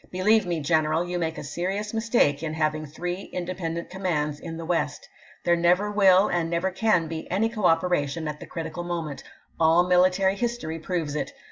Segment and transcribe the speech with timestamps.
[0.09, 4.65] Believe me, general, you make a serious mistake in having three independent commands in the
[4.65, 5.07] West.
[5.43, 9.23] There never will and never can be any cooperation at the critical moment;
[9.59, 11.33] all military history proves it.